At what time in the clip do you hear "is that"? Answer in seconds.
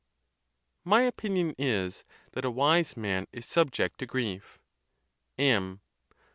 1.59-2.43